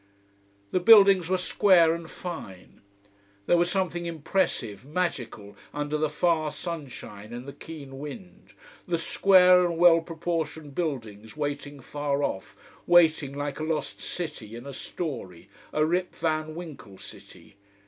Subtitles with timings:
[0.71, 2.81] The buildings were square and fine.
[3.45, 8.53] There was something impressive magical under the far sunshine and the keen wind,
[8.87, 14.65] the square and well proportioned buildings waiting far off, waiting like a lost city in
[14.65, 17.57] a story, a Rip van Winkle city.